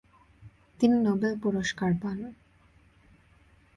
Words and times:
তিনি 0.79 0.95
নোবেল 0.99 1.33
পুরস্কার 1.43 1.91
পান। 2.01 2.17